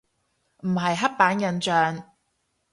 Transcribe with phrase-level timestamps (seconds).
[0.63, 2.03] 唔係刻板印象